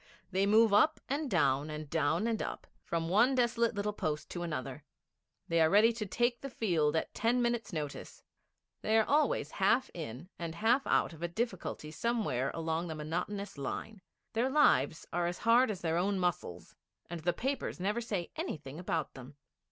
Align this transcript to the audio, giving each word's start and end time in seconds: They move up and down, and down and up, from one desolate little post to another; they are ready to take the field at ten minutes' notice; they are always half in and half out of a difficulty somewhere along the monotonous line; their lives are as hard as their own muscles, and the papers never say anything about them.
They 0.31 0.47
move 0.47 0.73
up 0.73 0.99
and 1.07 1.29
down, 1.29 1.69
and 1.69 1.87
down 1.87 2.25
and 2.25 2.41
up, 2.41 2.65
from 2.81 3.07
one 3.07 3.35
desolate 3.35 3.75
little 3.75 3.93
post 3.93 4.31
to 4.31 4.41
another; 4.41 4.83
they 5.47 5.61
are 5.61 5.69
ready 5.69 5.93
to 5.93 6.07
take 6.07 6.41
the 6.41 6.49
field 6.49 6.95
at 6.95 7.13
ten 7.13 7.39
minutes' 7.39 7.71
notice; 7.71 8.23
they 8.81 8.97
are 8.97 9.05
always 9.05 9.51
half 9.51 9.91
in 9.93 10.27
and 10.39 10.55
half 10.55 10.87
out 10.87 11.13
of 11.13 11.21
a 11.21 11.27
difficulty 11.27 11.91
somewhere 11.91 12.49
along 12.55 12.87
the 12.87 12.95
monotonous 12.95 13.59
line; 13.59 14.01
their 14.33 14.49
lives 14.49 15.05
are 15.13 15.27
as 15.27 15.37
hard 15.37 15.69
as 15.69 15.81
their 15.81 15.97
own 15.97 16.17
muscles, 16.17 16.75
and 17.07 17.19
the 17.19 17.31
papers 17.31 17.79
never 17.79 18.01
say 18.01 18.31
anything 18.35 18.79
about 18.79 19.13
them. 19.13 19.35